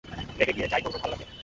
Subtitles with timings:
[0.39, 1.25] রেগে গিয়ে যা ই করবো, ভালো লাগবে?